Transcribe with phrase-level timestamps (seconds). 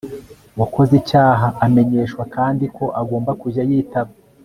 [0.59, 4.11] wakoze icyaha amenyeshwa kandi ko agomba kujya yitaba